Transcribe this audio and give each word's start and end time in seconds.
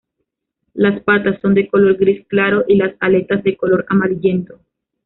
Las 0.73 0.99
patas 1.03 1.39
son 1.43 1.53
de 1.53 1.67
color 1.67 1.95
gris 1.95 2.25
claro 2.25 2.65
y 2.67 2.75
las 2.75 2.95
aletas 3.01 3.43
de 3.43 3.55
color 3.55 3.85
amarillento. 3.87 4.59